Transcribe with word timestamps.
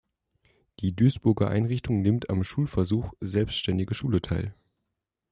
Die 0.79 0.93
Duisburger 0.95 1.51
Einrichtung 1.51 2.01
nimmt 2.01 2.31
am 2.31 2.43
Schulversuch 2.43 3.13
„Selbstständige 3.19 3.93
Schule“ 3.93 4.19
teil. 4.19 4.55